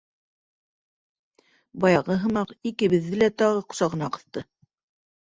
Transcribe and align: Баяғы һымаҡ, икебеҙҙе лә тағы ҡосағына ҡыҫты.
Баяғы 1.85 2.19
һымаҡ, 2.25 2.57
икебеҙҙе 2.73 3.23
лә 3.23 3.31
тағы 3.45 3.65
ҡосағына 3.71 4.15
ҡыҫты. 4.19 4.49